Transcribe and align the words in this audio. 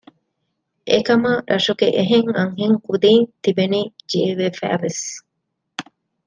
އެކަމާ 0.89 1.29
ރަށުގެ 1.51 1.87
އެހެން 1.97 2.29
އަންހެން 2.37 2.77
ކުދީން 2.85 3.25
ތިބެނީ 3.43 3.79
ޖޭވެފައިވެސް 4.09 5.03